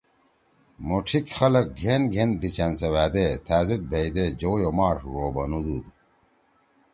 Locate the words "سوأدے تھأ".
2.79-3.57